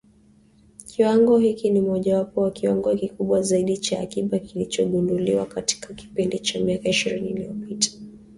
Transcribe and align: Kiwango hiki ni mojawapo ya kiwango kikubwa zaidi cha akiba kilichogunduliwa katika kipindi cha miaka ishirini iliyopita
Kiwango 0.87 1.37
hiki 1.37 1.69
ni 1.69 1.81
mojawapo 1.81 2.45
ya 2.45 2.51
kiwango 2.51 2.95
kikubwa 2.95 3.41
zaidi 3.41 3.77
cha 3.77 3.99
akiba 3.99 4.39
kilichogunduliwa 4.39 5.45
katika 5.45 5.93
kipindi 5.93 6.39
cha 6.39 6.59
miaka 6.59 6.89
ishirini 6.89 7.29
iliyopita 7.29 7.91